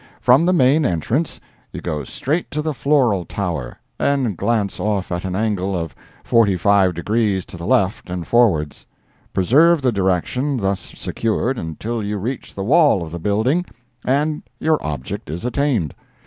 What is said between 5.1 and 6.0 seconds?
at an angle of